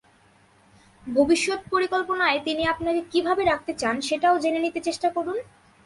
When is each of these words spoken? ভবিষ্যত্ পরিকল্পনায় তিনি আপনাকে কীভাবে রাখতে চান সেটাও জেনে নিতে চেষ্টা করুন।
ভবিষ্যত্ 1.07 1.63
পরিকল্পনায় 1.73 2.39
তিনি 2.47 2.63
আপনাকে 2.65 3.01
কীভাবে 3.11 3.43
রাখতে 3.45 3.71
চান 3.73 3.95
সেটাও 4.07 4.35
জেনে 4.43 4.59
নিতে 4.59 4.79
চেষ্টা 4.87 5.07
করুন। 5.15 5.37